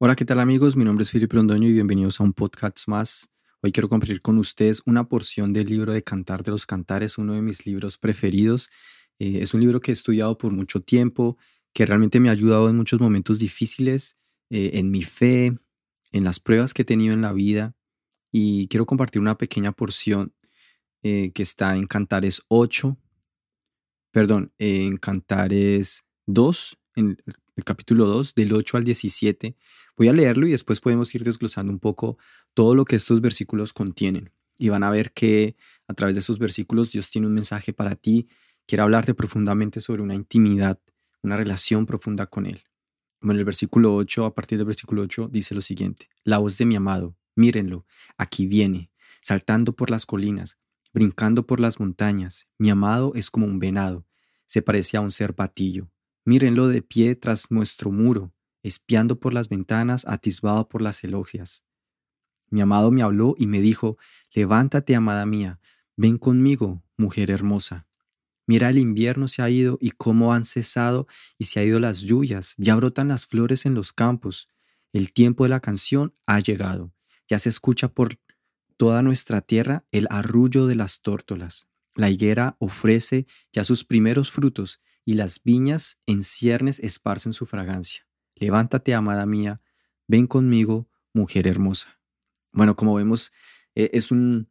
Hola, 0.00 0.14
¿qué 0.14 0.24
tal 0.24 0.38
amigos? 0.38 0.76
Mi 0.76 0.84
nombre 0.84 1.02
es 1.02 1.10
Felipe 1.10 1.34
Londoño 1.34 1.68
y 1.68 1.72
bienvenidos 1.72 2.20
a 2.20 2.22
un 2.22 2.32
podcast 2.32 2.86
más. 2.86 3.32
Hoy 3.62 3.72
quiero 3.72 3.88
compartir 3.88 4.20
con 4.20 4.38
ustedes 4.38 4.80
una 4.86 5.08
porción 5.08 5.52
del 5.52 5.66
libro 5.66 5.92
de 5.92 6.04
Cantar 6.04 6.44
de 6.44 6.52
los 6.52 6.66
Cantares, 6.66 7.18
uno 7.18 7.32
de 7.32 7.42
mis 7.42 7.66
libros 7.66 7.98
preferidos. 7.98 8.70
Eh, 9.18 9.40
es 9.42 9.54
un 9.54 9.60
libro 9.60 9.80
que 9.80 9.90
he 9.90 9.94
estudiado 9.94 10.38
por 10.38 10.52
mucho 10.52 10.80
tiempo, 10.82 11.36
que 11.72 11.84
realmente 11.84 12.20
me 12.20 12.28
ha 12.28 12.32
ayudado 12.32 12.70
en 12.70 12.76
muchos 12.76 13.00
momentos 13.00 13.40
difíciles, 13.40 14.20
eh, 14.50 14.70
en 14.74 14.92
mi 14.92 15.02
fe, 15.02 15.58
en 16.12 16.22
las 16.22 16.38
pruebas 16.38 16.74
que 16.74 16.82
he 16.82 16.84
tenido 16.84 17.12
en 17.12 17.22
la 17.22 17.32
vida. 17.32 17.74
Y 18.30 18.68
quiero 18.68 18.86
compartir 18.86 19.20
una 19.20 19.36
pequeña 19.36 19.72
porción 19.72 20.32
eh, 21.02 21.32
que 21.34 21.42
está 21.42 21.74
en 21.74 21.88
Cantares 21.88 22.42
8, 22.46 22.96
perdón, 24.12 24.52
en 24.58 24.96
Cantares 24.96 26.04
2, 26.26 26.78
en 26.94 27.18
el 27.58 27.64
capítulo 27.64 28.06
2, 28.06 28.36
del 28.36 28.52
8 28.52 28.76
al 28.76 28.84
17. 28.84 29.56
Voy 29.96 30.06
a 30.06 30.12
leerlo 30.12 30.46
y 30.46 30.52
después 30.52 30.78
podemos 30.78 31.12
ir 31.16 31.24
desglosando 31.24 31.72
un 31.72 31.80
poco 31.80 32.16
todo 32.54 32.76
lo 32.76 32.84
que 32.84 32.94
estos 32.94 33.20
versículos 33.20 33.72
contienen. 33.72 34.30
Y 34.58 34.68
van 34.68 34.84
a 34.84 34.90
ver 34.90 35.12
que 35.12 35.56
a 35.88 35.94
través 35.94 36.14
de 36.14 36.20
esos 36.20 36.38
versículos 36.38 36.92
Dios 36.92 37.10
tiene 37.10 37.26
un 37.26 37.34
mensaje 37.34 37.72
para 37.72 37.96
ti. 37.96 38.28
Quiere 38.64 38.82
hablarte 38.82 39.12
profundamente 39.12 39.80
sobre 39.80 40.02
una 40.02 40.14
intimidad, 40.14 40.78
una 41.20 41.36
relación 41.36 41.84
profunda 41.84 42.26
con 42.26 42.46
Él. 42.46 42.62
Bueno, 43.20 43.40
el 43.40 43.44
versículo 43.44 43.96
8, 43.96 44.24
a 44.24 44.34
partir 44.36 44.56
del 44.58 44.66
versículo 44.68 45.02
8, 45.02 45.28
dice 45.32 45.56
lo 45.56 45.60
siguiente. 45.60 46.08
La 46.22 46.38
voz 46.38 46.58
de 46.58 46.64
mi 46.64 46.76
amado, 46.76 47.16
mírenlo, 47.34 47.86
aquí 48.16 48.46
viene, 48.46 48.92
saltando 49.20 49.74
por 49.74 49.90
las 49.90 50.06
colinas, 50.06 50.58
brincando 50.92 51.44
por 51.44 51.58
las 51.58 51.80
montañas. 51.80 52.46
Mi 52.56 52.70
amado 52.70 53.14
es 53.16 53.32
como 53.32 53.46
un 53.46 53.58
venado, 53.58 54.06
se 54.46 54.62
parece 54.62 54.96
a 54.96 55.00
un 55.00 55.10
cervatillo. 55.10 55.90
Mírenlo 56.28 56.68
de 56.68 56.82
pie 56.82 57.16
tras 57.16 57.50
nuestro 57.50 57.90
muro, 57.90 58.34
espiando 58.62 59.18
por 59.18 59.32
las 59.32 59.48
ventanas, 59.48 60.04
atisbado 60.06 60.68
por 60.68 60.82
las 60.82 61.02
elogias. 61.02 61.64
Mi 62.50 62.60
amado 62.60 62.90
me 62.90 63.00
habló 63.00 63.34
y 63.38 63.46
me 63.46 63.62
dijo, 63.62 63.96
Levántate, 64.34 64.94
amada 64.94 65.24
mía, 65.24 65.58
ven 65.96 66.18
conmigo, 66.18 66.84
mujer 66.98 67.30
hermosa. 67.30 67.86
Mira, 68.46 68.68
el 68.68 68.76
invierno 68.76 69.26
se 69.26 69.40
ha 69.40 69.48
ido 69.48 69.78
y 69.80 69.92
cómo 69.92 70.34
han 70.34 70.44
cesado 70.44 71.06
y 71.38 71.46
se 71.46 71.60
han 71.60 71.66
ido 71.68 71.80
las 71.80 72.00
lluvias, 72.00 72.52
ya 72.58 72.76
brotan 72.76 73.08
las 73.08 73.24
flores 73.24 73.64
en 73.64 73.72
los 73.72 73.94
campos. 73.94 74.50
El 74.92 75.14
tiempo 75.14 75.44
de 75.44 75.48
la 75.48 75.60
canción 75.60 76.14
ha 76.26 76.40
llegado. 76.40 76.92
Ya 77.26 77.38
se 77.38 77.48
escucha 77.48 77.88
por 77.88 78.18
toda 78.76 79.00
nuestra 79.00 79.40
tierra 79.40 79.86
el 79.92 80.06
arrullo 80.10 80.66
de 80.66 80.74
las 80.74 81.00
tórtolas. 81.00 81.68
La 81.94 82.10
higuera 82.10 82.54
ofrece 82.58 83.26
ya 83.50 83.64
sus 83.64 83.82
primeros 83.82 84.30
frutos 84.30 84.82
y 85.08 85.14
las 85.14 85.42
viñas 85.42 85.98
en 86.06 86.22
ciernes 86.22 86.80
esparcen 86.80 87.32
su 87.32 87.46
fragancia. 87.46 88.06
Levántate, 88.34 88.92
amada 88.92 89.24
mía, 89.24 89.62
ven 90.06 90.26
conmigo, 90.26 90.86
mujer 91.14 91.46
hermosa. 91.46 91.98
Bueno, 92.52 92.76
como 92.76 92.92
vemos, 92.92 93.32
e, 93.74 93.88
es 93.94 94.10
un, 94.10 94.50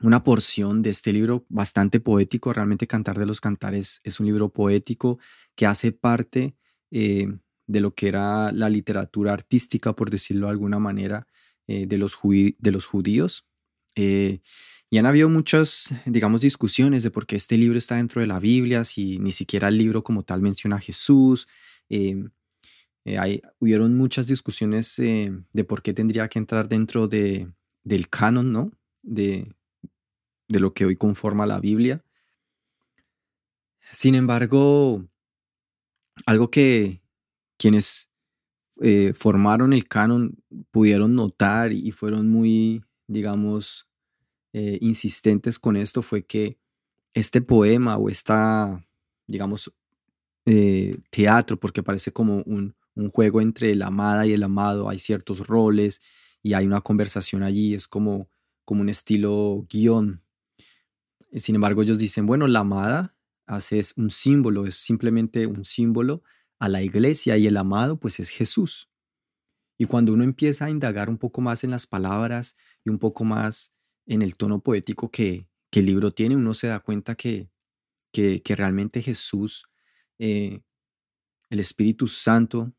una 0.00 0.22
porción 0.22 0.82
de 0.82 0.90
este 0.90 1.12
libro 1.12 1.46
bastante 1.48 1.98
poético. 1.98 2.52
Realmente 2.52 2.86
Cantar 2.86 3.18
de 3.18 3.26
los 3.26 3.40
Cantares 3.40 4.00
es 4.04 4.20
un 4.20 4.26
libro 4.26 4.52
poético 4.52 5.18
que 5.56 5.66
hace 5.66 5.90
parte 5.90 6.54
eh, 6.92 7.26
de 7.66 7.80
lo 7.80 7.92
que 7.92 8.06
era 8.06 8.52
la 8.52 8.68
literatura 8.68 9.32
artística, 9.32 9.96
por 9.96 10.10
decirlo 10.10 10.46
de 10.46 10.52
alguna 10.52 10.78
manera, 10.78 11.26
eh, 11.66 11.88
de, 11.88 11.98
los 11.98 12.14
judíos. 12.14 13.48
Eh, 13.96 14.42
y 14.92 14.98
han 14.98 15.06
habido 15.06 15.30
muchas, 15.30 15.94
digamos, 16.04 16.42
discusiones 16.42 17.02
de 17.02 17.10
por 17.10 17.24
qué 17.24 17.36
este 17.36 17.56
libro 17.56 17.78
está 17.78 17.96
dentro 17.96 18.20
de 18.20 18.26
la 18.26 18.38
Biblia, 18.38 18.84
si 18.84 19.18
ni 19.20 19.32
siquiera 19.32 19.68
el 19.68 19.78
libro 19.78 20.04
como 20.04 20.22
tal 20.22 20.42
menciona 20.42 20.76
a 20.76 20.80
Jesús. 20.80 21.48
Eh, 21.88 22.22
eh, 23.06 23.16
hay, 23.16 23.40
hubieron 23.58 23.96
muchas 23.96 24.26
discusiones 24.26 24.98
eh, 24.98 25.32
de 25.50 25.64
por 25.64 25.80
qué 25.80 25.94
tendría 25.94 26.28
que 26.28 26.38
entrar 26.38 26.68
dentro 26.68 27.08
de, 27.08 27.50
del 27.82 28.10
canon, 28.10 28.52
¿no? 28.52 28.70
De, 29.00 29.56
de 30.48 30.60
lo 30.60 30.74
que 30.74 30.84
hoy 30.84 30.96
conforma 30.96 31.46
la 31.46 31.58
Biblia. 31.58 32.04
Sin 33.90 34.14
embargo, 34.14 35.08
algo 36.26 36.50
que 36.50 37.00
quienes 37.56 38.10
formaron 39.14 39.72
el 39.72 39.88
canon 39.88 40.36
pudieron 40.70 41.14
notar 41.14 41.72
y 41.72 41.92
fueron 41.92 42.28
muy, 42.28 42.84
digamos, 43.06 43.88
eh, 44.52 44.78
insistentes 44.80 45.58
con 45.58 45.76
esto 45.76 46.02
fue 46.02 46.24
que 46.24 46.58
este 47.14 47.40
poema 47.40 47.96
o 47.96 48.08
esta, 48.08 48.84
digamos, 49.26 49.72
eh, 50.44 50.98
teatro, 51.10 51.58
porque 51.58 51.82
parece 51.82 52.12
como 52.12 52.42
un, 52.42 52.74
juego 53.12 53.40
entre 53.40 53.74
la 53.74 53.86
amada 53.86 54.26
y 54.26 54.34
el 54.34 54.42
amado, 54.42 54.90
hay 54.90 54.98
ciertos 54.98 55.46
roles 55.46 56.02
y 56.42 56.52
hay 56.52 56.66
una 56.66 56.82
conversación 56.82 57.42
allí, 57.42 57.74
es 57.74 57.88
como, 57.88 58.28
como 58.66 58.82
un 58.82 58.90
estilo 58.90 59.66
guion. 59.70 60.22
Sin 61.32 61.54
embargo, 61.54 61.80
ellos 61.80 61.96
dicen, 61.96 62.26
bueno, 62.26 62.46
la 62.48 62.58
amada 62.58 63.16
hace 63.46 63.78
es 63.78 63.94
un 63.96 64.10
símbolo, 64.10 64.66
es 64.66 64.74
simplemente 64.74 65.46
un 65.46 65.64
símbolo 65.64 66.22
a 66.58 66.68
la 66.68 66.82
iglesia 66.82 67.38
y 67.38 67.46
el 67.46 67.56
amado 67.56 67.98
pues 67.98 68.20
es 68.20 68.28
Jesús. 68.28 68.90
Y 69.78 69.86
cuando 69.86 70.12
uno 70.12 70.22
empieza 70.22 70.66
a 70.66 70.70
indagar 70.70 71.08
un 71.08 71.16
poco 71.16 71.40
más 71.40 71.64
en 71.64 71.70
las 71.70 71.86
palabras 71.86 72.56
y 72.84 72.90
un 72.90 72.98
poco 72.98 73.24
más 73.24 73.72
en 74.06 74.22
el 74.22 74.36
tono 74.36 74.60
poético 74.60 75.10
que, 75.10 75.46
el 75.70 75.86
libro 75.86 76.10
tiene, 76.12 76.36
uno 76.36 76.52
se 76.52 76.66
da 76.66 76.80
cuenta 76.80 77.14
que, 77.14 77.48
que, 78.12 78.42
realmente 78.54 79.00
Jesús, 79.00 79.68
eh, 80.18 80.60
el 81.48 81.60
Espíritu 81.60 82.08
Santo, 82.08 82.74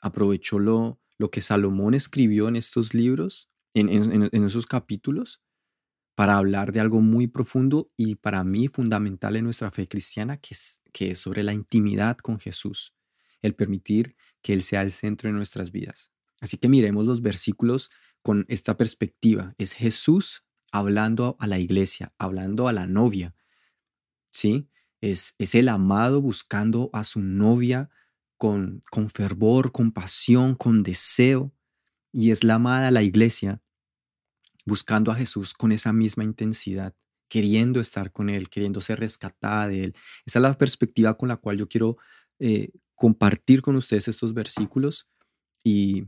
aprovechó 0.00 0.58
lo, 0.58 1.00
lo 1.16 1.30
que 1.30 1.40
Salomón 1.40 1.94
escribió 1.94 2.48
en 2.48 2.56
estos 2.56 2.94
libros, 2.94 3.50
en, 3.74 3.88
en, 3.90 4.44
esos 4.44 4.66
capítulos, 4.66 5.42
para 6.14 6.36
hablar 6.36 6.72
de 6.72 6.80
algo 6.80 7.00
muy 7.00 7.28
profundo 7.28 7.90
y 7.96 8.16
para 8.16 8.42
mí 8.44 8.68
fundamental 8.68 9.36
en 9.36 9.44
nuestra 9.44 9.70
fe 9.70 9.86
cristiana, 9.86 10.36
que 10.36 10.54
es, 10.54 10.80
que 10.92 11.12
es 11.12 11.18
sobre 11.18 11.42
la 11.42 11.52
intimidad 11.52 12.18
con 12.18 12.38
Jesús, 12.38 12.94
el 13.40 13.54
permitir 13.54 14.16
que 14.42 14.52
Él 14.52 14.62
sea 14.62 14.82
el 14.82 14.92
centro 14.92 15.28
de 15.28 15.34
nuestras 15.34 15.70
vidas. 15.70 16.10
Así 16.40 16.56
que 16.58 16.68
miremos 16.68 17.04
los 17.04 17.22
versículos 17.22 17.90
con 18.22 18.44
esta 18.48 18.76
perspectiva. 18.76 19.54
Es 19.58 19.72
Jesús 19.72 20.44
hablando 20.72 21.36
a 21.38 21.46
la 21.46 21.58
iglesia, 21.58 22.12
hablando 22.18 22.68
a 22.68 22.72
la 22.72 22.86
novia. 22.86 23.34
¿Sí? 24.30 24.68
Es, 25.00 25.34
es 25.38 25.54
el 25.54 25.68
amado 25.68 26.20
buscando 26.20 26.90
a 26.92 27.04
su 27.04 27.20
novia 27.20 27.90
con, 28.36 28.82
con 28.90 29.10
fervor, 29.10 29.72
con 29.72 29.92
pasión, 29.92 30.54
con 30.54 30.82
deseo. 30.82 31.52
Y 32.12 32.30
es 32.30 32.44
la 32.44 32.54
amada 32.54 32.88
a 32.88 32.90
la 32.90 33.02
iglesia 33.02 33.60
buscando 34.64 35.10
a 35.10 35.14
Jesús 35.14 35.54
con 35.54 35.72
esa 35.72 35.92
misma 35.92 36.24
intensidad, 36.24 36.94
queriendo 37.28 37.80
estar 37.80 38.12
con 38.12 38.28
Él, 38.28 38.48
queriendo 38.48 38.80
ser 38.80 39.00
rescatada 39.00 39.66
de 39.68 39.84
Él. 39.84 39.94
Esa 40.26 40.38
es 40.38 40.42
la 40.42 40.56
perspectiva 40.56 41.16
con 41.16 41.28
la 41.28 41.36
cual 41.36 41.58
yo 41.58 41.68
quiero 41.68 41.96
eh, 42.38 42.70
compartir 42.94 43.62
con 43.62 43.76
ustedes 43.76 44.08
estos 44.08 44.34
versículos 44.34 45.08
y, 45.64 46.04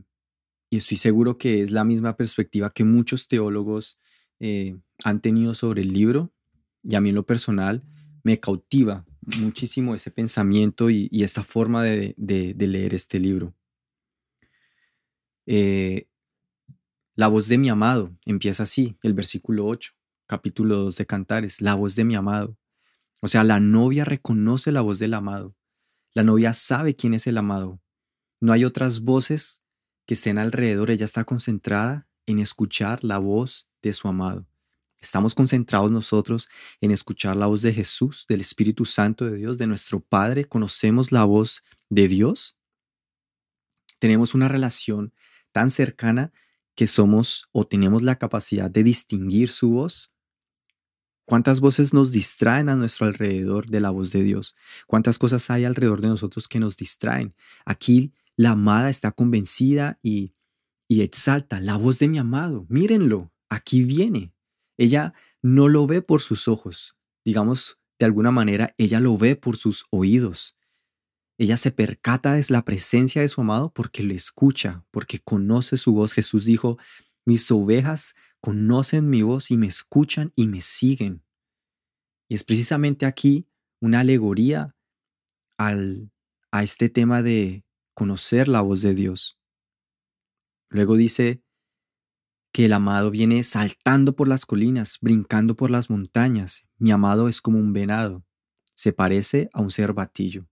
y, 0.69 0.77
estoy 0.77 0.97
seguro 0.97 1.37
que 1.37 1.61
es 1.61 1.71
la 1.71 1.83
misma 1.83 2.15
perspectiva 2.15 2.69
que 2.69 2.83
muchos 2.83 3.27
teólogos 3.27 3.99
eh, 4.43 4.75
han 5.03 5.21
tenido 5.21 5.53
sobre 5.53 5.83
el 5.83 5.93
libro 5.93 6.33
y 6.81 6.95
a 6.95 7.01
mí 7.01 7.09
en 7.09 7.15
lo 7.15 7.27
personal 7.27 7.83
me 8.23 8.39
cautiva 8.39 9.05
muchísimo 9.39 9.93
ese 9.93 10.09
pensamiento 10.09 10.89
y, 10.89 11.09
esta 11.11 11.43
forma 11.43 11.83
de, 11.83 12.15
leer 12.17 12.95
este 12.95 13.19
libro. 13.19 13.53
Eh, 15.45 16.07
la 17.15 17.27
voz 17.27 17.49
de 17.49 17.59
mi 17.59 17.69
amado 17.69 18.17
empieza 18.25 18.63
así, 18.63 18.97
el 19.03 19.13
versículo 19.13 19.67
8, 19.67 19.91
capítulo 20.25 20.77
2 20.77 20.95
de 20.95 21.05
Cantares, 21.05 21.61
la 21.61 21.75
voz 21.75 21.95
de 21.95 22.03
mi 22.03 22.15
amado. 22.15 22.57
O 23.21 23.27
sea, 23.27 23.43
la 23.43 23.59
novia 23.59 24.05
reconoce 24.05 24.71
la 24.71 24.81
voz 24.81 24.97
del 24.97 25.13
amado. 25.13 25.55
La 26.15 26.23
novia 26.23 26.55
sabe 26.55 26.95
quién 26.95 27.13
es 27.13 27.27
el 27.27 27.37
amado. 27.37 27.79
No 28.39 28.53
hay 28.53 28.65
otras 28.65 29.01
voces 29.01 29.63
que 30.07 30.15
estén 30.15 30.39
alrededor. 30.39 30.89
Ella 30.89 31.05
está 31.05 31.25
concentrada 31.25 32.07
en 32.31 32.39
escuchar 32.39 33.03
la 33.03 33.17
voz 33.17 33.67
de 33.81 33.93
su 33.93 34.07
amado. 34.07 34.47
Estamos 35.01 35.33
concentrados 35.33 35.91
nosotros 35.91 36.47
en 36.79 36.91
escuchar 36.91 37.35
la 37.35 37.47
voz 37.47 37.63
de 37.63 37.73
Jesús, 37.73 38.25
del 38.29 38.41
Espíritu 38.41 38.85
Santo 38.85 39.25
de 39.25 39.35
Dios, 39.37 39.57
de 39.57 39.65
nuestro 39.65 39.99
Padre. 39.99 40.45
¿Conocemos 40.45 41.11
la 41.11 41.23
voz 41.23 41.63
de 41.89 42.07
Dios? 42.07 42.55
Tenemos 43.99 44.35
una 44.35 44.47
relación 44.47 45.13
tan 45.51 45.71
cercana 45.71 46.31
que 46.75 46.87
somos 46.87 47.49
o 47.51 47.65
tenemos 47.65 48.03
la 48.03 48.17
capacidad 48.17 48.69
de 48.69 48.83
distinguir 48.83 49.49
su 49.49 49.71
voz. 49.71 50.11
¿Cuántas 51.25 51.61
voces 51.61 51.93
nos 51.93 52.11
distraen 52.11 52.69
a 52.69 52.75
nuestro 52.75 53.07
alrededor 53.07 53.67
de 53.67 53.79
la 53.79 53.89
voz 53.89 54.11
de 54.11 54.21
Dios? 54.21 54.55
¿Cuántas 54.85 55.17
cosas 55.17 55.49
hay 55.49 55.65
alrededor 55.65 56.01
de 56.01 56.09
nosotros 56.09 56.47
que 56.47 56.59
nos 56.59 56.77
distraen? 56.77 57.35
Aquí 57.65 58.13
la 58.35 58.51
amada 58.51 58.89
está 58.89 59.11
convencida 59.11 59.99
y, 60.03 60.33
y 60.91 61.03
exalta 61.03 61.61
la 61.61 61.77
voz 61.77 61.99
de 61.99 62.09
mi 62.09 62.17
amado. 62.17 62.65
Mírenlo, 62.67 63.31
aquí 63.47 63.85
viene. 63.85 64.33
Ella 64.77 65.13
no 65.41 65.69
lo 65.69 65.87
ve 65.87 66.01
por 66.01 66.19
sus 66.19 66.49
ojos, 66.49 66.97
digamos, 67.23 67.79
de 67.97 68.03
alguna 68.03 68.29
manera, 68.29 68.75
ella 68.77 68.99
lo 68.99 69.17
ve 69.17 69.37
por 69.37 69.55
sus 69.55 69.85
oídos. 69.89 70.57
ella 71.37 71.55
se 71.55 71.71
percata 71.71 72.33
de 72.33 72.45
la 72.49 72.65
presencia 72.65 73.21
de 73.21 73.29
su 73.29 73.39
amado 73.39 73.71
porque 73.73 74.03
le 74.03 74.15
escucha, 74.15 74.85
porque 74.91 75.19
conoce 75.19 75.77
su 75.77 75.93
voz. 75.93 76.11
Jesús 76.11 76.43
dijo, 76.43 76.77
mis 77.23 77.49
ovejas 77.51 78.13
conocen 78.41 79.09
mi 79.09 79.21
voz 79.21 79.49
y 79.49 79.55
me 79.55 79.67
escuchan 79.67 80.33
y 80.35 80.47
me 80.47 80.59
siguen. 80.59 81.23
Y 82.27 82.35
es 82.35 82.43
precisamente 82.43 83.05
aquí 83.05 83.47
una 83.79 84.01
alegoría 84.01 84.75
al, 85.57 86.11
a 86.51 86.63
este 86.63 86.89
tema 86.89 87.23
de 87.23 87.63
conocer 87.93 88.49
la 88.49 88.59
voz 88.59 88.81
de 88.81 88.93
Dios. 88.93 89.40
Luego 90.71 90.95
dice 90.95 91.43
que 92.53 92.65
el 92.65 92.73
amado 92.73 93.11
viene 93.11 93.43
saltando 93.43 94.15
por 94.15 94.29
las 94.29 94.45
colinas, 94.45 94.97
brincando 95.01 95.55
por 95.55 95.69
las 95.69 95.89
montañas. 95.89 96.65
Mi 96.77 96.91
amado 96.91 97.27
es 97.27 97.41
como 97.41 97.59
un 97.59 97.73
venado, 97.73 98.25
se 98.73 98.93
parece 98.93 99.49
a 99.53 99.61
un 99.61 99.69
cervatillo. 99.69 100.47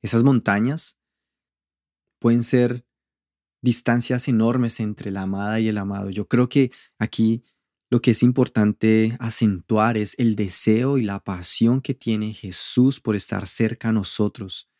Esas 0.00 0.24
montañas 0.24 0.98
pueden 2.18 2.42
ser 2.42 2.86
distancias 3.60 4.28
enormes 4.28 4.80
entre 4.80 5.10
la 5.10 5.22
amada 5.22 5.60
y 5.60 5.68
el 5.68 5.76
amado. 5.76 6.08
Yo 6.08 6.26
creo 6.26 6.48
que 6.48 6.72
aquí 6.98 7.44
lo 7.90 8.00
que 8.00 8.12
es 8.12 8.22
importante 8.22 9.18
acentuar 9.20 9.98
es 9.98 10.18
el 10.18 10.36
deseo 10.36 10.96
y 10.96 11.02
la 11.02 11.20
pasión 11.20 11.82
que 11.82 11.92
tiene 11.92 12.32
Jesús 12.32 12.98
por 12.98 13.14
estar 13.14 13.46
cerca 13.46 13.90
a 13.90 13.92
nosotros. 13.92 14.71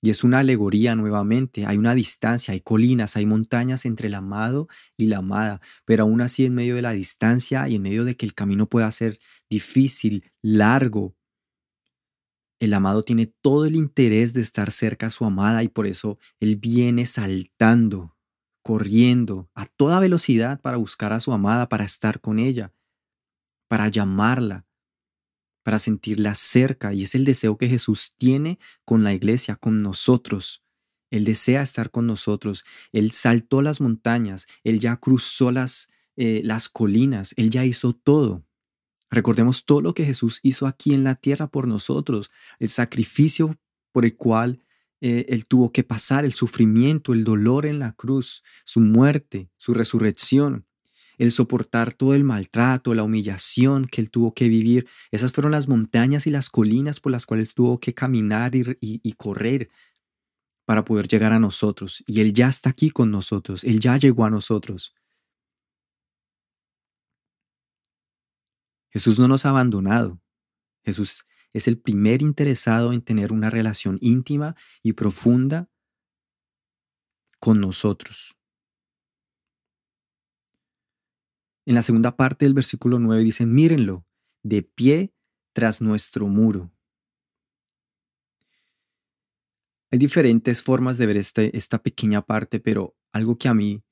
Y 0.00 0.10
es 0.10 0.22
una 0.22 0.40
alegoría 0.40 0.94
nuevamente, 0.94 1.66
hay 1.66 1.76
una 1.76 1.94
distancia, 1.94 2.52
hay 2.52 2.60
colinas, 2.60 3.16
hay 3.16 3.26
montañas 3.26 3.84
entre 3.84 4.08
el 4.08 4.14
amado 4.14 4.68
y 4.96 5.06
la 5.06 5.18
amada, 5.18 5.60
pero 5.84 6.04
aún 6.04 6.20
así 6.20 6.44
en 6.44 6.54
medio 6.54 6.76
de 6.76 6.82
la 6.82 6.92
distancia 6.92 7.68
y 7.68 7.76
en 7.76 7.82
medio 7.82 8.04
de 8.04 8.16
que 8.16 8.24
el 8.26 8.34
camino 8.34 8.68
pueda 8.68 8.90
ser 8.92 9.18
difícil, 9.50 10.30
largo, 10.40 11.16
el 12.60 12.74
amado 12.74 13.02
tiene 13.02 13.26
todo 13.26 13.66
el 13.66 13.76
interés 13.76 14.32
de 14.34 14.40
estar 14.40 14.70
cerca 14.70 15.06
a 15.06 15.10
su 15.10 15.24
amada 15.24 15.62
y 15.62 15.68
por 15.68 15.86
eso 15.86 16.18
él 16.40 16.56
viene 16.56 17.06
saltando, 17.06 18.16
corriendo 18.62 19.48
a 19.54 19.66
toda 19.66 20.00
velocidad 20.00 20.60
para 20.60 20.76
buscar 20.76 21.12
a 21.12 21.20
su 21.20 21.32
amada, 21.32 21.68
para 21.68 21.84
estar 21.84 22.20
con 22.20 22.38
ella, 22.38 22.72
para 23.68 23.88
llamarla, 23.88 24.66
para 25.68 25.78
sentirla 25.78 26.34
cerca. 26.34 26.94
Y 26.94 27.02
es 27.02 27.14
el 27.14 27.26
deseo 27.26 27.58
que 27.58 27.68
Jesús 27.68 28.14
tiene 28.16 28.58
con 28.86 29.04
la 29.04 29.12
iglesia, 29.12 29.54
con 29.54 29.76
nosotros. 29.76 30.64
Él 31.10 31.26
desea 31.26 31.60
estar 31.60 31.90
con 31.90 32.06
nosotros. 32.06 32.64
Él 32.90 33.12
saltó 33.12 33.60
las 33.60 33.82
montañas, 33.82 34.46
él 34.64 34.80
ya 34.80 34.96
cruzó 34.96 35.52
las, 35.52 35.90
eh, 36.16 36.40
las 36.42 36.70
colinas, 36.70 37.34
él 37.36 37.50
ya 37.50 37.66
hizo 37.66 37.92
todo 37.92 38.48
Recordemos 39.10 39.66
todo 39.66 39.82
lo 39.82 39.92
que 39.92 40.06
Jesús 40.06 40.40
hizo 40.42 40.66
aquí 40.66 40.94
en 40.94 41.04
la 41.04 41.16
tierra 41.16 41.48
por 41.48 41.66
nosotros, 41.66 42.30
el 42.58 42.70
sacrificio 42.70 43.58
por 43.92 44.06
el 44.06 44.16
cual 44.16 44.64
eh, 45.02 45.26
Él 45.28 45.46
tuvo 45.46 45.70
que 45.70 45.84
pasar, 45.84 46.24
el 46.24 46.32
sufrimiento, 46.32 47.12
el 47.12 47.24
dolor 47.24 47.66
en 47.66 47.78
la 47.78 47.92
cruz, 47.92 48.42
su 48.64 48.80
muerte, 48.80 49.50
su 49.58 49.74
resurrección, 49.74 50.66
el 51.18 51.32
soportar 51.32 51.92
todo 51.92 52.14
el 52.14 52.24
maltrato, 52.24 52.94
la 52.94 53.02
humillación 53.02 53.84
que 53.84 54.00
Él 54.00 54.10
tuvo 54.10 54.32
que 54.32 54.48
vivir. 54.48 54.88
Esas 55.10 55.32
fueron 55.32 55.52
las 55.52 55.68
montañas 55.68 56.26
y 56.26 56.30
las 56.30 56.48
colinas 56.48 57.00
por 57.00 57.12
las 57.12 57.26
cuales 57.26 57.54
tuvo 57.54 57.78
que 57.80 57.92
caminar 57.92 58.52
y 58.54 59.12
correr 59.12 59.68
para 60.64 60.84
poder 60.84 61.08
llegar 61.08 61.32
a 61.32 61.38
nosotros. 61.38 62.04
Y 62.06 62.20
Él 62.20 62.32
ya 62.32 62.48
está 62.48 62.70
aquí 62.70 62.90
con 62.90 63.10
nosotros, 63.10 63.64
Él 63.64 63.80
ya 63.80 63.96
llegó 63.96 64.24
a 64.24 64.30
nosotros. 64.30 64.94
Jesús 68.90 69.18
no 69.18 69.28
nos 69.28 69.46
ha 69.46 69.50
abandonado. 69.50 70.20
Jesús 70.84 71.26
es 71.52 71.68
el 71.68 71.78
primer 71.78 72.22
interesado 72.22 72.92
en 72.92 73.02
tener 73.02 73.32
una 73.32 73.50
relación 73.50 73.98
íntima 74.00 74.56
y 74.82 74.92
profunda 74.92 75.68
con 77.38 77.60
nosotros. 77.60 78.37
En 81.68 81.74
la 81.74 81.82
segunda 81.82 82.16
parte 82.16 82.46
del 82.46 82.54
versículo 82.54 82.98
9 82.98 83.22
dice, 83.22 83.44
mírenlo, 83.44 84.06
de 84.42 84.62
pie 84.62 85.12
tras 85.52 85.82
nuestro 85.82 86.26
muro. 86.26 86.72
Hay 89.90 89.98
diferentes 89.98 90.62
formas 90.62 90.96
de 90.96 91.04
ver 91.04 91.18
este, 91.18 91.54
esta 91.54 91.82
pequeña 91.82 92.24
parte, 92.24 92.58
pero 92.58 92.96
algo 93.12 93.36
que 93.36 93.48
a 93.48 93.54
mí 93.54 93.84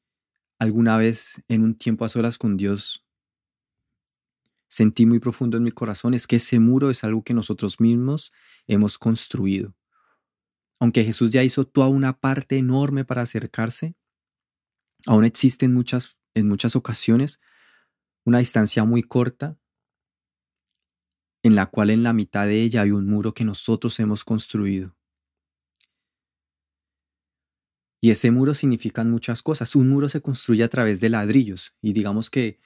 alguna 0.58 0.96
vez 0.96 1.42
en 1.48 1.64
un 1.64 1.74
tiempo 1.74 2.06
a 2.06 2.08
solas 2.08 2.38
con 2.38 2.56
Dios 2.56 3.04
sentí 4.68 5.04
muy 5.04 5.18
profundo 5.18 5.58
en 5.58 5.62
mi 5.62 5.70
corazón 5.70 6.14
es 6.14 6.26
que 6.26 6.36
ese 6.36 6.58
muro 6.58 6.88
es 6.88 7.04
algo 7.04 7.24
que 7.24 7.34
nosotros 7.34 7.78
mismos 7.78 8.32
hemos 8.66 8.96
construido. 8.96 9.76
Aunque 10.80 11.04
Jesús 11.04 11.30
ya 11.30 11.44
hizo 11.44 11.66
toda 11.66 11.88
una 11.88 12.18
parte 12.20 12.56
enorme 12.56 13.04
para 13.04 13.20
acercarse, 13.20 13.96
aún 15.04 15.24
existe 15.24 15.66
en 15.66 15.74
muchas, 15.74 16.16
en 16.32 16.48
muchas 16.48 16.74
ocasiones 16.74 17.38
una 18.26 18.38
distancia 18.38 18.84
muy 18.84 19.02
corta 19.02 19.56
en 21.42 21.54
la 21.54 21.66
cual 21.66 21.90
en 21.90 22.02
la 22.02 22.12
mitad 22.12 22.44
de 22.46 22.60
ella 22.62 22.82
hay 22.82 22.90
un 22.90 23.06
muro 23.06 23.32
que 23.32 23.44
nosotros 23.44 23.98
hemos 24.00 24.24
construido. 24.24 24.96
Y 28.02 28.10
ese 28.10 28.32
muro 28.32 28.52
significa 28.52 29.04
muchas 29.04 29.42
cosas. 29.42 29.76
Un 29.76 29.88
muro 29.88 30.08
se 30.08 30.20
construye 30.20 30.64
a 30.64 30.68
través 30.68 31.00
de 31.00 31.08
ladrillos 31.08 31.74
y 31.80 31.92
digamos 31.92 32.28
que 32.28 32.58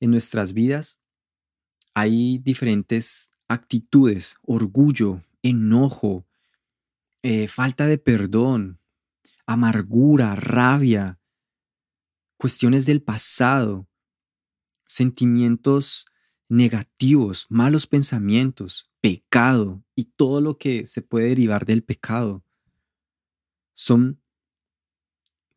en 0.00 0.12
nuestras 0.12 0.52
vidas 0.52 1.00
hay 1.94 2.38
diferentes 2.38 3.32
actitudes, 3.48 4.36
orgullo, 4.42 5.24
enojo, 5.42 6.26
eh, 7.22 7.48
falta 7.48 7.86
de 7.88 7.98
perdón, 7.98 8.80
amargura, 9.46 10.36
rabia, 10.36 11.18
cuestiones 12.36 12.86
del 12.86 13.02
pasado, 13.02 13.87
sentimientos 14.88 16.06
negativos, 16.48 17.46
malos 17.50 17.86
pensamientos, 17.86 18.90
pecado 19.00 19.84
y 19.94 20.06
todo 20.16 20.40
lo 20.40 20.58
que 20.58 20.86
se 20.86 21.02
puede 21.02 21.28
derivar 21.28 21.66
del 21.66 21.84
pecado. 21.84 22.42
Son 23.74 24.20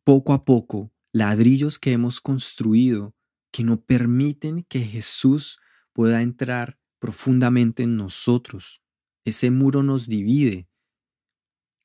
poco 0.04 0.34
a 0.34 0.44
poco 0.44 0.92
ladrillos 1.12 1.78
que 1.78 1.92
hemos 1.92 2.20
construido 2.20 3.16
que 3.50 3.64
no 3.64 3.82
permiten 3.82 4.64
que 4.64 4.80
Jesús 4.80 5.58
pueda 5.92 6.22
entrar 6.22 6.78
profundamente 6.98 7.82
en 7.82 7.96
nosotros. 7.96 8.82
Ese 9.24 9.50
muro 9.50 9.82
nos 9.82 10.08
divide. 10.08 10.68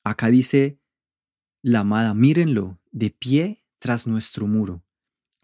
Acá 0.04 0.28
dice 0.30 0.80
la 1.62 1.80
amada, 1.80 2.14
mírenlo, 2.14 2.80
de 2.92 3.10
pie 3.10 3.66
tras 3.80 4.08
nuestro 4.08 4.48
muro. 4.48 4.87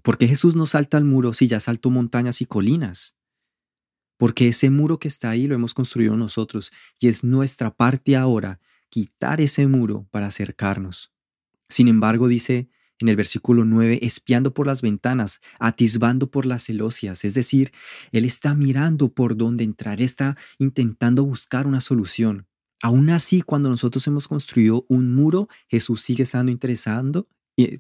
¿Por 0.03 0.17
qué 0.17 0.27
Jesús 0.27 0.55
no 0.55 0.65
salta 0.65 0.98
al 0.98 1.05
muro 1.05 1.33
si 1.33 1.48
ya 1.48 1.62
saltó 1.62 1.89
montañas 1.89 2.41
y 2.41 2.45
colinas? 2.45 3.15
Porque 4.17 4.50
ese 4.50 4.69
muro 4.69 5.00
que 5.00 5.07
está 5.07 5.29
ahí 5.29 5.48
lo 5.48 5.55
hemos 5.55 5.74
construido 5.74 6.17
nosotros 6.17 6.72
y 7.00 7.07
es 7.07 7.24
nuestra 7.24 7.74
parte 7.74 8.15
ahora 8.17 8.60
quitar 8.89 9.39
ese 9.41 9.65
muro 9.65 10.07
para 10.12 10.27
acercarnos. 10.27 11.13
Sin 11.69 11.88
embargo, 11.88 12.27
dice 12.27 12.69
en 13.00 13.10
el 13.10 13.15
versículo 13.15 13.65
9, 13.65 14.00
espiando 14.03 14.53
por 14.53 14.67
las 14.67 14.81
ventanas, 14.81 15.41
atisbando 15.60 16.29
por 16.29 16.45
las 16.45 16.65
celosias, 16.65 17.25
es 17.25 17.33
decir, 17.33 17.72
Él 18.12 18.24
está 18.24 18.53
mirando 18.55 19.13
por 19.13 19.36
dónde 19.36 19.63
entrar, 19.63 20.01
está 20.01 20.38
intentando 20.57 21.24
buscar 21.24 21.65
una 21.65 21.81
solución. 21.81 22.48
Aún 22.81 23.10
así, 23.10 23.41
cuando 23.41 23.69
nosotros 23.69 24.05
hemos 24.07 24.27
construido 24.27 24.86
un 24.89 25.15
muro, 25.15 25.48
Jesús 25.67 26.01
sigue 26.01 26.24
estando 26.24 26.51
interesando, 26.51 27.27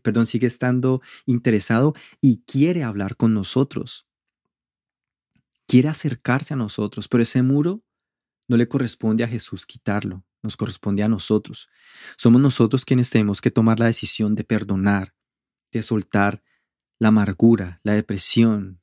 perdón, 0.01 0.25
sigue 0.25 0.47
estando 0.47 1.01
interesado 1.25 1.93
y 2.21 2.43
quiere 2.45 2.83
hablar 2.83 3.15
con 3.15 3.33
nosotros. 3.33 4.07
Quiere 5.67 5.89
acercarse 5.89 6.53
a 6.53 6.57
nosotros, 6.57 7.07
pero 7.07 7.23
ese 7.23 7.41
muro 7.41 7.83
no 8.47 8.57
le 8.57 8.67
corresponde 8.67 9.23
a 9.23 9.27
Jesús 9.27 9.65
quitarlo 9.65 10.25
nos 10.43 10.57
corresponde 10.57 11.01
a 11.01 11.07
nosotros. 11.07 11.69
Somos 12.17 12.41
nosotros 12.41 12.85
quienes 12.85 13.09
tenemos 13.09 13.41
que 13.41 13.49
tomar 13.49 13.79
la 13.79 13.87
decisión 13.87 14.35
de 14.35 14.43
perdonar, 14.43 15.15
de 15.71 15.81
soltar 15.81 16.43
la 16.99 17.07
amargura, 17.07 17.79
la 17.83 17.93
depresión, 17.93 18.81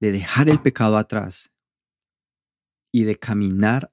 de 0.00 0.10
dejar 0.10 0.48
el 0.48 0.60
pecado 0.60 0.96
atrás 0.96 1.52
y 2.90 3.04
de 3.04 3.16
caminar 3.16 3.92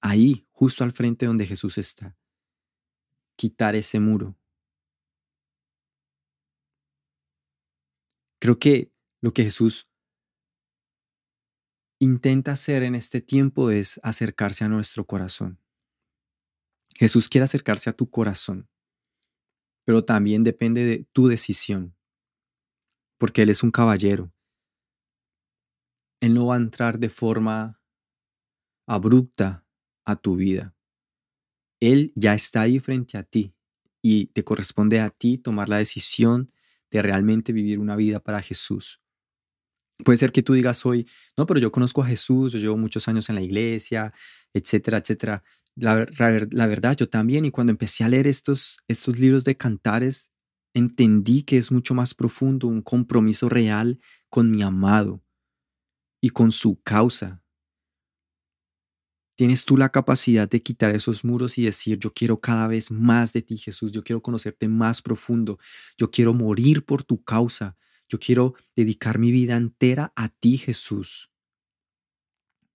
ahí, 0.00 0.46
justo 0.52 0.84
al 0.84 0.92
frente 0.92 1.26
donde 1.26 1.46
Jesús 1.46 1.78
está. 1.78 2.16
Quitar 3.34 3.74
ese 3.74 3.98
muro. 3.98 4.36
Creo 8.40 8.58
que 8.58 8.92
lo 9.20 9.32
que 9.32 9.44
Jesús 9.44 9.88
intenta 12.00 12.52
hacer 12.52 12.82
en 12.82 12.94
este 12.94 13.20
tiempo 13.20 13.70
es 13.70 14.00
acercarse 14.02 14.64
a 14.64 14.68
nuestro 14.68 15.04
corazón. 15.04 15.60
Jesús 16.94 17.28
quiere 17.28 17.44
acercarse 17.44 17.90
a 17.90 17.92
tu 17.92 18.10
corazón, 18.10 18.68
pero 19.84 20.04
también 20.04 20.44
depende 20.44 20.84
de 20.84 21.08
tu 21.12 21.28
decisión, 21.28 21.96
porque 23.18 23.42
Él 23.42 23.50
es 23.50 23.62
un 23.62 23.70
caballero. 23.70 24.32
Él 26.20 26.34
no 26.34 26.46
va 26.46 26.54
a 26.54 26.58
entrar 26.58 26.98
de 26.98 27.08
forma 27.08 27.80
abrupta 28.86 29.64
a 30.04 30.16
tu 30.16 30.36
vida. 30.36 30.74
Él 31.80 32.12
ya 32.16 32.34
está 32.34 32.62
ahí 32.62 32.80
frente 32.80 33.18
a 33.18 33.22
ti 33.22 33.54
y 34.02 34.26
te 34.26 34.42
corresponde 34.42 35.00
a 35.00 35.10
ti 35.10 35.38
tomar 35.38 35.68
la 35.68 35.78
decisión 35.78 36.50
de 36.90 37.02
realmente 37.02 37.52
vivir 37.52 37.78
una 37.78 37.96
vida 37.96 38.20
para 38.20 38.42
Jesús. 38.42 39.00
Puede 40.04 40.16
ser 40.16 40.32
que 40.32 40.42
tú 40.42 40.54
digas 40.54 40.86
hoy, 40.86 41.08
no, 41.36 41.46
pero 41.46 41.58
yo 41.58 41.72
conozco 41.72 42.02
a 42.02 42.06
Jesús, 42.06 42.52
yo 42.52 42.58
llevo 42.58 42.76
muchos 42.76 43.08
años 43.08 43.28
en 43.28 43.34
la 43.34 43.42
iglesia, 43.42 44.12
etcétera, 44.54 44.98
etcétera. 44.98 45.42
La, 45.74 46.06
la, 46.50 46.66
verdad, 46.66 46.96
yo 46.96 47.08
también, 47.08 47.44
y 47.44 47.50
cuando 47.50 47.70
empecé 47.70 48.04
a 48.04 48.08
leer 48.08 48.26
estos, 48.26 48.78
estos 48.88 49.18
libros 49.18 49.44
de 49.44 49.56
cantares, 49.56 50.32
entendí 50.74 51.42
que 51.42 51.56
es 51.56 51.72
mucho 51.72 51.94
más 51.94 52.14
profundo, 52.14 52.68
un 52.68 52.82
compromiso 52.82 53.48
real 53.48 54.00
con 54.28 54.50
mi 54.50 54.62
amado 54.62 55.22
y 56.20 56.30
con 56.30 56.52
su 56.52 56.80
causa. 56.82 57.42
Tienes 59.38 59.64
tú 59.64 59.76
la 59.76 59.90
capacidad 59.90 60.50
de 60.50 60.64
quitar 60.64 60.90
esos 60.90 61.24
muros 61.24 61.58
y 61.58 61.62
decir, 61.62 61.96
yo 62.00 62.12
quiero 62.12 62.40
cada 62.40 62.66
vez 62.66 62.90
más 62.90 63.32
de 63.32 63.40
ti, 63.40 63.56
Jesús, 63.56 63.92
yo 63.92 64.02
quiero 64.02 64.20
conocerte 64.20 64.66
más 64.66 65.00
profundo, 65.00 65.60
yo 65.96 66.10
quiero 66.10 66.34
morir 66.34 66.84
por 66.84 67.04
tu 67.04 67.22
causa, 67.22 67.76
yo 68.08 68.18
quiero 68.18 68.54
dedicar 68.74 69.20
mi 69.20 69.30
vida 69.30 69.56
entera 69.56 70.12
a 70.16 70.28
ti, 70.28 70.58
Jesús. 70.58 71.30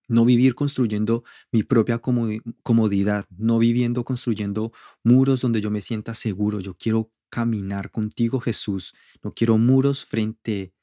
No 0.07 0.23
vivir 0.23 0.55
construyendo 0.55 1.25
mi 1.51 1.63
propia 1.63 1.99
comodidad, 1.99 3.25
no 3.37 3.59
viviendo 3.59 4.05
construyendo 4.05 4.71
muros 5.03 5.41
donde 5.41 5.59
yo 5.59 5.69
me 5.69 5.81
sienta 5.81 6.13
seguro. 6.13 6.61
Yo 6.61 6.77
quiero 6.77 7.11
caminar 7.29 7.91
contigo, 7.91 8.39
Jesús. 8.39 8.93
No 9.21 9.33
quiero 9.33 9.57
muros 9.57 10.05
frente, 10.05 10.73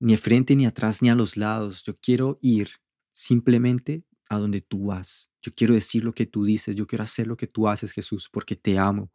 ni 0.00 0.18
frente, 0.18 0.54
ni 0.54 0.66
atrás, 0.66 1.00
ni 1.00 1.08
a 1.08 1.14
los 1.14 1.38
lados. 1.38 1.82
Yo 1.84 1.96
quiero 1.98 2.38
ir 2.42 2.72
simplemente 3.14 4.04
a 4.28 4.38
donde 4.38 4.60
tú 4.60 4.86
vas. 4.86 5.30
Yo 5.42 5.52
quiero 5.54 5.74
decir 5.74 6.04
lo 6.04 6.12
que 6.12 6.26
tú 6.26 6.44
dices. 6.44 6.76
Yo 6.76 6.86
quiero 6.86 7.04
hacer 7.04 7.26
lo 7.26 7.36
que 7.36 7.46
tú 7.46 7.68
haces, 7.68 7.92
Jesús, 7.92 8.28
porque 8.30 8.56
te 8.56 8.78
amo. 8.78 9.10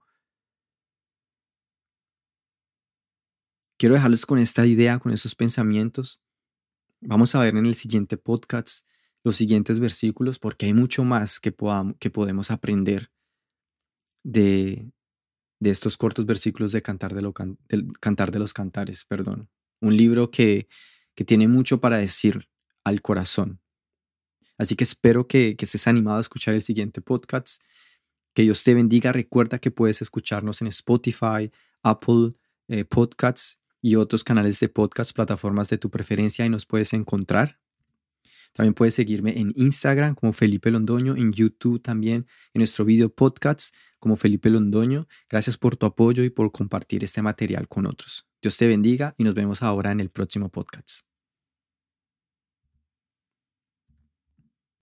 Quiero 3.78 3.96
dejarlos 3.96 4.26
con 4.26 4.40
esta 4.40 4.66
idea, 4.66 5.00
con 5.00 5.12
esos 5.12 5.36
pensamientos. 5.36 6.22
Vamos 7.02 7.36
a 7.36 7.40
ver 7.40 7.56
en 7.56 7.66
el 7.66 7.76
siguiente 7.76 8.18
podcast 8.18 8.88
los 9.24 9.36
siguientes 9.36 9.80
versículos 9.80 10.40
porque 10.40 10.66
hay 10.66 10.74
mucho 10.74 11.04
más 11.04 11.40
que, 11.40 11.52
podamos, 11.52 11.96
que 12.00 12.10
podemos 12.10 12.52
aprender 12.52 13.12
de, 14.24 14.92
de 15.60 15.70
estos 15.70 15.98
cortos 15.98 16.26
versículos 16.26 16.72
de 16.72 16.82
Cantar 16.82 17.14
de, 17.14 17.58
del 17.70 17.94
Cantar 18.00 18.32
de 18.32 18.40
los 18.40 18.54
Cantares. 18.54 19.06
Perdón. 19.06 19.50
Un 19.82 19.98
libro 19.98 20.30
que, 20.30 20.68
que 21.16 21.26
tiene 21.26 21.48
mucho 21.48 21.80
para 21.80 21.98
decir 21.98 22.50
al 22.84 23.02
corazón. 23.02 23.63
Así 24.58 24.76
que 24.76 24.84
espero 24.84 25.28
que, 25.28 25.56
que 25.56 25.66
estés 25.66 25.88
animado 25.88 26.18
a 26.18 26.22
escuchar 26.22 26.54
el 26.54 26.62
siguiente 26.62 27.02
podcast. 27.02 27.62
Que 28.34 28.44
Dios 28.44 28.64
te 28.64 28.74
bendiga. 28.74 29.12
Recuerda 29.12 29.60
que 29.60 29.72
puedes 29.72 30.02
escucharnos 30.02 30.62
en 30.62 30.68
Spotify, 30.68 31.52
Apple 31.82 32.34
eh, 32.68 32.86
Podcasts 32.86 33.60
y 33.82 33.96
otros 33.96 34.24
canales 34.24 34.60
de 34.60 34.70
podcast, 34.70 35.14
plataformas 35.14 35.70
de 35.70 35.78
tu 35.78 35.90
preferencia 35.90 36.46
y 36.46 36.50
nos 36.50 36.66
puedes 36.66 36.94
encontrar. 36.94 37.60
También 38.54 38.74
puedes 38.74 38.94
seguirme 38.94 39.40
en 39.40 39.52
Instagram 39.56 40.16
como 40.16 40.32
Felipe 40.32 40.72
Londoño, 40.72 41.16
en 41.18 41.34
YouTube 41.34 41.82
también, 41.82 42.28
en 42.54 42.60
nuestro 42.60 42.86
video 42.86 43.14
podcast 43.14 43.76
como 44.00 44.16
Felipe 44.16 44.50
Londoño. 44.50 45.08
Gracias 45.30 45.58
por 45.58 45.76
tu 45.76 45.86
apoyo 45.86 46.24
y 46.24 46.30
por 46.30 46.52
compartir 46.52 47.04
este 47.04 47.22
material 47.22 47.68
con 47.68 47.86
otros. 47.88 48.28
Dios 48.42 48.56
te 48.58 48.68
bendiga 48.68 49.16
y 49.18 49.24
nos 49.24 49.34
vemos 49.34 49.64
ahora 49.64 49.92
en 49.92 50.00
el 50.00 50.10
próximo 50.10 50.50
podcast. 50.50 51.13